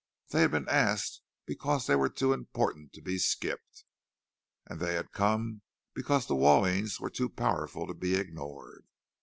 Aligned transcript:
They 0.29 0.41
had 0.41 0.49
been 0.49 0.67
asked 0.67 1.21
because 1.45 1.85
they 1.85 1.95
were 1.95 2.09
too 2.09 2.33
important 2.33 2.91
to 2.93 3.03
be 3.03 3.19
skipped, 3.19 3.83
and 4.65 4.79
they 4.79 4.95
had 4.95 5.11
come 5.11 5.61
because 5.93 6.25
the 6.25 6.33
Wallings 6.33 6.99
were 6.99 7.11
too 7.11 7.29
powerful 7.29 7.85
to 7.85 7.93
be 7.93 8.15
ignored. 8.15 8.87